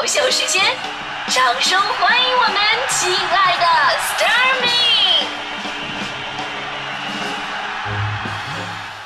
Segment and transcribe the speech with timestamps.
[0.00, 0.62] 明脱口秀时间，
[1.28, 2.56] 掌声欢迎我们
[2.88, 3.66] 亲爱的
[4.16, 5.26] Starmi。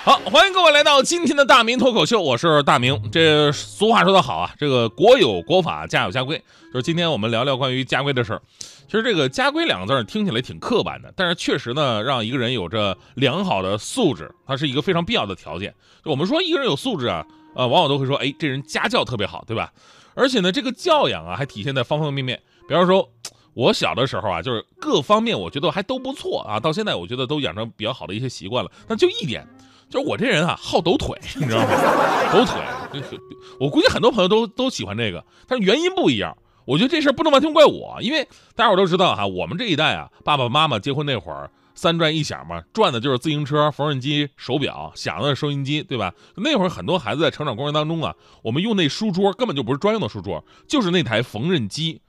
[0.05, 3.11] 好，欢迎各位来到今天的大明脱口秀，我是大明。
[3.11, 6.41] 这俗话说得好啊，这个国有国法，家有家规。
[6.73, 8.41] 就是今天我们聊聊关于家规的事儿。
[8.87, 15.75] 其实这个家规两个字听起来挺刻板的，但是确实呢，让一个人有着良好的素质，它是一个非常必要的条件。
[16.05, 19.73] 就我们说一个人有素质啊，呃，往往都会说，哎，这人家教特别好，对吧？
[20.15, 22.41] 而且呢，这个教养啊，还体现在方方面面。
[22.69, 23.09] 比方说，
[23.55, 28.71] 我小的时候啊，就是各方面我觉得还都不错啊，到现在我觉得都养成比较好的一些习惯了。
[28.89, 29.47] 但就一点，
[29.89, 31.69] 就是我这人啊，好抖腿，你知道吗？
[32.33, 33.21] 抖腿，
[33.61, 36.37] 我估计很多朋友都都喜欢这个，但是原因不一样。
[36.67, 38.27] 我觉得这事儿不能完全怪我，因为
[38.57, 46.15] 大家伙都知道哈，我们这一代啊，爸爸妈妈结婚那会儿，三转一响嘛，转的就是自行车、缝纫机、手表，响的是收音机，对吧？
[46.37, 52.01] 那会儿很多孩子在成长过程当中啊，我们用那书桌根本就不是专用的书桌，就是那台缝纫机。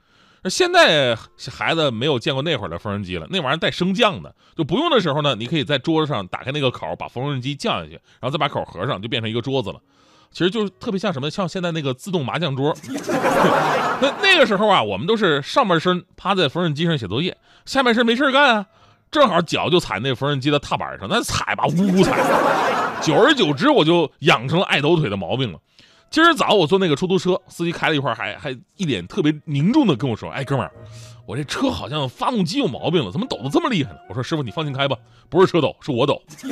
[0.44, 1.16] 现在
[1.50, 9.80] 孩子没有见过那会儿的缝纫机了，那玩意儿带升降的，就不用的时候呢，你可以在桌子上打开那个口，把缝纫机降下去，然后再把口合上，就变成一个桌子了。
[10.30, 12.76] 其实就是特别像什么，像现在那个自动麻将桌。
[14.00, 18.66] 那那个时候啊，我们都是上半身趴在缝纫机上写作业，下半身没事干啊，
[19.10, 22.16] 正好脚就踩那缝纫机的踏板上，那踩吧，呜呜踩。
[23.00, 25.58] 久而久之，我就养成了爱抖腿的毛病了。
[26.08, 30.72] 今儿早我坐那个出租车，司机开了一会儿，还还一脸特别凝重的跟我说：“哎，哥们儿，
[31.26, 34.96] 我这车好像发动机有毛病了，怎么抖得这么厉害呢？”我说：“师傅，你放心开吧，
[35.28, 36.22] 不是车抖，是我抖。”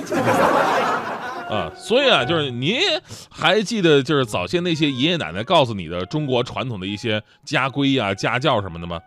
[1.48, 2.80] 啊，所以啊，就是您
[3.30, 9.00] 还记得就是早些那些爷爷奶奶告诉你的中国传统的一些家规啊、家教什么的吗？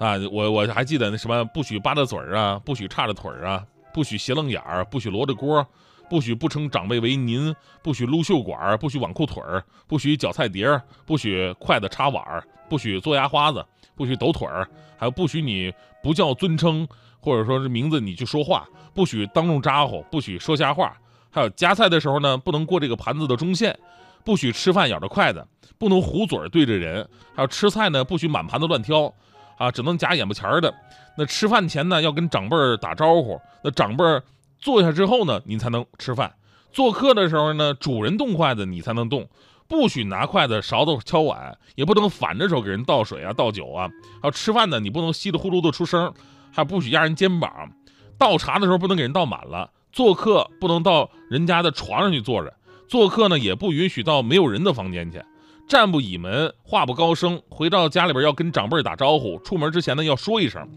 [0.00, 3.62] 啊，我我还记得那什么，不许扒着嘴儿啊，不许叉着腿儿啊，
[3.92, 5.64] 不许斜楞眼儿，不许罗着锅，
[6.08, 13.62] 不许不称长辈为您，不许撸袖管儿，不许挽裤腿儿，不许搅菜碟儿，不许筷子插碗儿，不许做牙花子，
[13.94, 14.66] 不许抖腿儿，
[14.96, 15.70] 还有不许你
[16.02, 16.88] 不叫尊称
[17.20, 20.96] 或者说是名字你去说话，不许当众咋呼，不许说瞎话。
[21.30, 23.78] 还有夹菜的时候呢，不能过这个盘子的中线，
[24.24, 25.46] 不许吃饭咬着筷子，
[25.76, 27.06] 不能糊嘴对着人。
[27.34, 29.14] 还有吃菜呢，不许满盘子乱挑，
[29.60, 30.74] 啊，只能夹眼巴前的。
[31.18, 33.38] 那吃饭前呢，要跟长辈儿打招呼。
[33.62, 34.22] 那长辈儿
[34.58, 36.32] 坐下之后呢，您才能吃饭。
[36.72, 39.28] 做客的时候呢，主人动筷子，你才能动。
[39.68, 43.86] 不许拿筷子、勺子敲碗，也不能反着手给人倒水啊、倒酒啊。
[44.22, 46.12] 还有吃饭呢，你不能稀里呼噜的出声。
[46.50, 47.70] 还不许压人肩膀。
[48.16, 49.70] 倒茶的时候不能给人倒满了。
[49.92, 52.54] 做客不能到人家的床上去坐着，
[52.88, 55.22] 做客呢也不允许到没有人的房间去，
[55.70, 60.68] 站不倚门，话不高声，回到家里边要跟长辈打招呼，出门之前呢要说一声，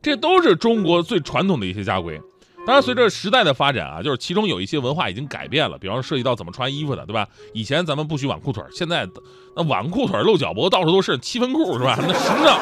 [0.00, 2.18] 这都是中国最传统的一些家规。
[2.66, 7.28] 当然，随着时代的发展啊，就是其中有一些文化已经改变了，比方涉及到怎么穿衣服的，对吧？
[7.52, 9.06] 以前咱们不许挽裤腿，现在
[9.54, 11.98] 那挽裤腿露脚脖到处都是七分裤，是吧？
[12.00, 12.58] 那时尚。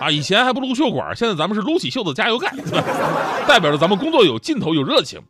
[0.00, 2.52] 啊，以前还不撸袖管，现在咱们是撸起袖子加油干，
[3.46, 5.20] 代表着咱们工作有劲头、有热情。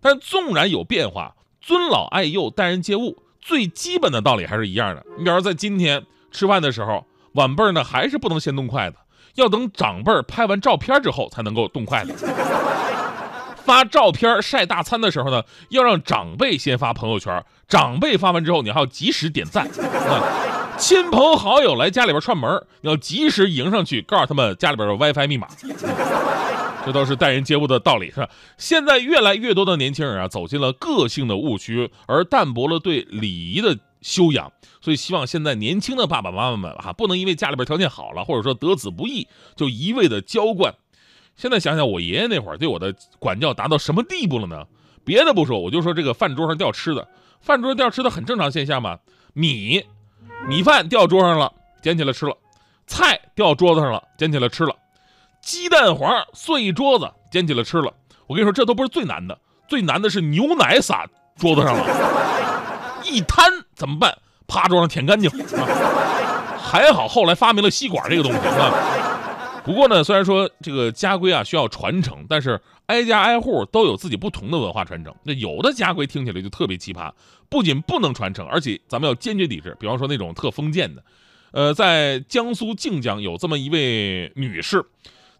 [0.00, 5.06] 但纵然有变化，尊老爱幼、待人接物，最基本的道理还是一样的。
[5.16, 8.96] 你比如说，在今天吃饭的时候，晚辈呢还是不能先动筷子，
[9.36, 12.12] 要等长辈拍完照片之后才能够动筷子。
[13.64, 19.68] 发照片晒大餐的时候呢，要让长辈先发朋友圈，长辈发完之后，你还要及时点赞。
[20.76, 25.46] 亲朋好友来家里边串门，要及时迎上去，告诉他们家里边的 WiFi 密码。
[26.86, 28.30] 这都是待人接物的道理，是吧？
[28.56, 34.52] 现在越来越多的年轻人啊，走进了个性的误区，而淡薄了对礼仪的修养。
[34.80, 40.72] 所以，希望现在年轻的爸爸妈妈们哈，不能因为家里边条件好了，或者说得子不易，就一味的娇惯。
[41.34, 44.64] 现在想想，我爷爷那会儿对我的管教达到什么地步了呢？
[45.04, 47.08] 别的不说，我就说这个饭桌上掉吃的，
[47.40, 49.00] 饭桌上掉吃的很正常现象嘛，
[49.34, 49.84] 米。
[50.46, 51.52] 米饭掉桌上了，
[51.82, 52.32] 捡起来吃了；
[52.86, 54.72] 菜掉桌子上了，捡起来吃了；
[55.46, 57.92] 鸡蛋黄碎一桌子，捡起来吃了。
[58.26, 59.38] 我跟你说，这都不是最难的，
[59.68, 61.06] 最难的是牛奶洒
[61.36, 61.86] 桌子上了，
[63.08, 63.44] 一摊
[63.76, 64.18] 怎么办？
[64.48, 65.30] 趴桌上舔干净。
[66.58, 69.62] 还好后来发明了吸管这个东西啊。
[69.64, 75.14] 不过呢，虽然说这个家规啊需要传承，但是挨家挨户都有自己不同的文化传承。
[75.22, 77.12] 那有的家规听起来就特别奇葩，
[77.48, 79.76] 不仅不能传承，而且咱们要坚决抵制。
[79.78, 81.04] 比方说那种特封建的，
[81.52, 84.84] 呃，在江苏靖江有这么一位女士，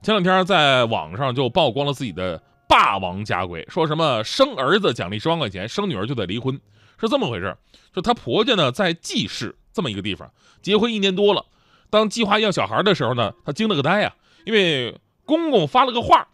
[0.03, 6.61] 前两天在网上就曝光了自己的霸王家规，说什么生儿子奖励十万块钱，生女儿就得离婚，
[7.01, 7.57] 是这么回事。
[7.93, 10.31] 就她婆家呢在济市这么一个地方，
[10.63, 11.45] 结婚一年多了。
[11.89, 14.15] 当计划要小孩的时候呢，他惊了个呆呀，
[14.45, 16.29] 因为公公发了个话，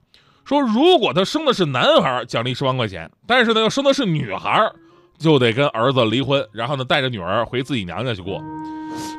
[0.44, 4.72] 说如果他生的是男孩，奖励十万块钱；但是呢，要生的是女孩，
[5.18, 8.42] 就得跟儿子离婚，然后呢带着女儿回自己娘家去过。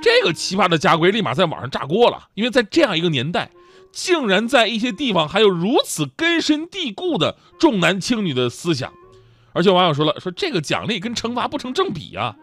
[0.01, 3.49] 这个奇葩的家规立马在网上炸锅了，因为在这样一个年代，
[3.93, 8.91] 竟然在一些地方还有如此根深蒂固的重男轻女的思想。
[9.53, 12.35] 而且网友说了，说这个奖励跟惩罚不成正比啊！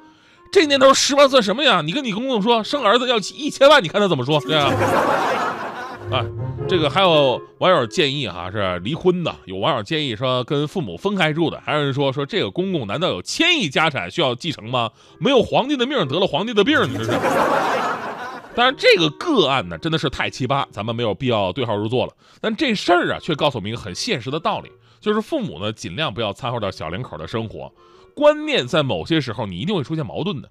[0.53, 1.83] 这年头十万算什么呀？
[1.85, 4.41] 你跟你公公说生儿子要一千万，你看他怎么说？
[4.41, 4.73] 对啊，
[6.13, 6.25] 啊，
[6.69, 14.91] 这个还有网友建议哈是离婚的，有网友建议说跟父母分开住的，还有人说说这个公公难道有千亿家产需要继承吗？
[15.19, 17.11] 没有皇帝的命得了皇帝的病，你这是。
[18.61, 22.13] 当然，这个个案呢真的是太奇葩，咱们没有必要对号入座了。
[22.43, 24.71] 但这事儿啊，却告诉我们一个很现实的道理，
[25.01, 27.73] 就是父母呢尽量不要掺和到小两口的生活。
[28.15, 30.51] 观念在某些时候你一定会出现矛盾的。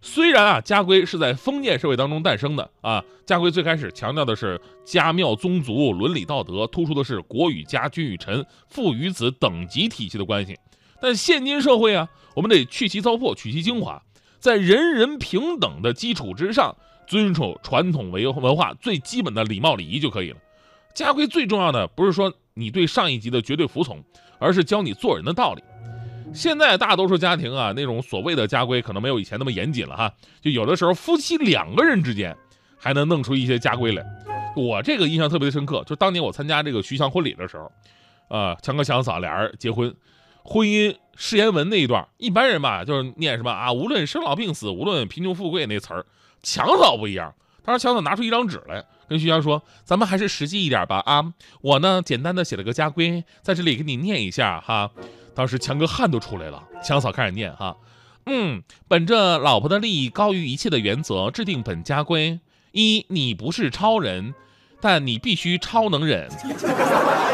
[0.00, 10.58] 虽然啊，家规是在封建社会当中诞生的啊，家规最开始强调的是家庙宗族伦理道德，突出的是国与家、君与臣、父与子等级体系的关系。
[11.02, 14.02] 但现今社会啊，我们得去其糟粕，取其精华，
[14.38, 16.74] 在人人平等的基础之上。
[17.10, 20.36] 遵守传统文文化最基本的礼貌礼仪就可以了。
[20.94, 24.00] 家规最重要的不是说你对上一级的绝对服从，
[24.38, 25.62] 而是教你做人的道理。
[26.32, 30.12] 现在大多数家庭啊，那种所谓的家规可能没有以前那么严谨了哈。
[30.40, 32.36] 就有的时候夫妻两个人之间
[32.78, 34.06] 还能弄出一些家规来。
[34.54, 37.72] 我这个印象特别的深刻，就当年我参加这个徐翔婚礼的时候，
[38.28, 39.92] 啊，强哥强嫂俩人结婚，
[40.44, 46.06] 婚姻誓言文那一段，一般人吧就是念什么啊，无论生老病死，无论贫穷富贵那词儿。
[46.42, 47.34] 强嫂不一样，
[47.64, 51.32] 他说强嫂拿出一张纸来，跟徐翔说：“咱们还是实际一点吧啊！
[51.60, 54.90] 我呢，简单的写了个家规，在这里给你念一下哈。”
[55.34, 56.62] 当时强哥汗都出来了。
[56.82, 57.76] 强嫂开始念哈，
[58.26, 62.40] 嗯，本着老婆的利益高于一切的原则，制定本家规：
[62.72, 64.34] 一，你不是超人。
[64.82, 66.26] 但你必须超能忍。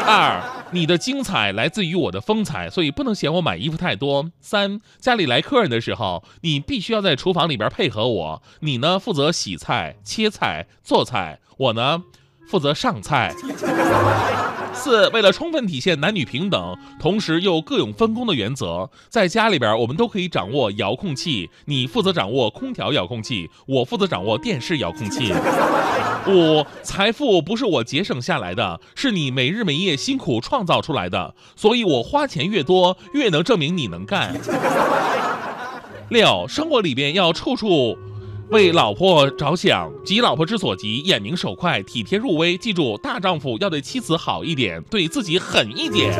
[0.05, 4.31] 二， 你的精彩来自于我的风采，所以不能嫌我买衣服太多。
[4.41, 8.43] 三，家里来客人的时候，你必须要在厨房里边配合我。
[8.59, 12.03] 你呢，负责洗菜、切菜、做菜，我呢，
[12.47, 13.33] 负责上菜。
[14.73, 25.33] 四，为了充分体现男女平等，同时又各有分工的原则，在家里边我们都可以掌握遥控器，你负责掌握空调遥控器，我负责掌握电视遥控器。
[26.27, 34.35] 五，财富不是我节省下来的，是你每日每夜辛苦创造出来的，所以我花钱越多，越能证明你能干。
[36.09, 37.97] 六，生活里边要处处。
[38.49, 42.57] 为老婆着想，急老婆之所急，眼明手快，体贴入微。
[42.57, 46.13] 记住，大丈夫要对妻子好一点，对自己狠一点。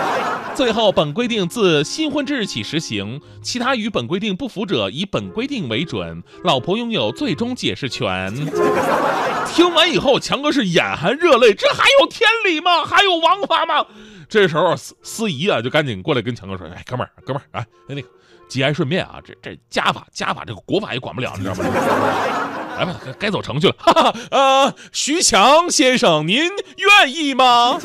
[0.54, 6.22] 最后，本规定自新婚之日起实行，其他与本规定不符者，以本规定为准。
[6.44, 8.30] 老婆拥有最终解释权。
[9.54, 12.84] 听完以后，强哥是眼含热泪，这还有天理吗？
[12.84, 13.86] 还有王法吗？
[14.28, 18.02] 这时候，司司仪啊，就赶紧过来跟强哥说：“哎，哥们儿，哥们儿，哎，那个。”
[18.50, 21.62] 节哀顺变啊，这这家法家法，这个国法也管不了，你知道吗？
[22.76, 23.74] 来吧，该走程序了。
[23.78, 26.36] 哈哈，呃，徐强先生，您
[26.76, 27.78] 愿意吗？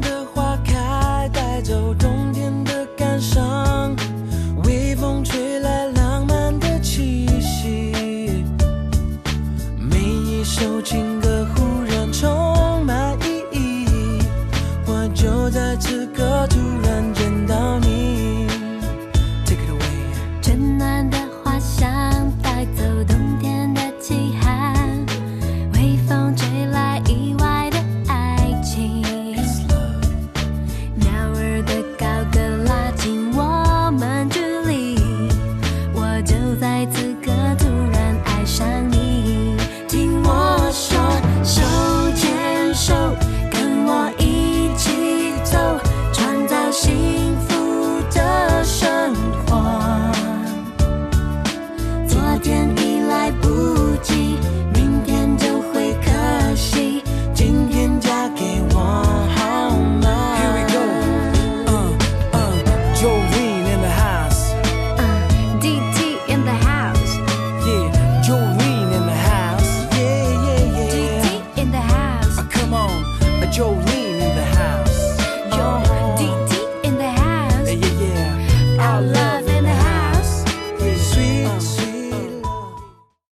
[0.00, 0.15] 的